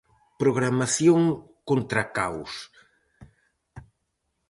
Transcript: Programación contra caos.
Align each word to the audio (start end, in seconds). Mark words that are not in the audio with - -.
Programación 0.41 1.19
contra 1.69 2.01
caos. 2.17 2.51